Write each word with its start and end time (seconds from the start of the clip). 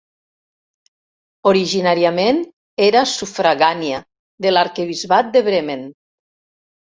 Originàriament 1.49 2.39
era 2.85 3.03
sufragània 3.11 3.99
de 4.47 4.53
l'arquebisbat 4.57 5.29
de 5.37 5.43
Bremen. 5.49 5.85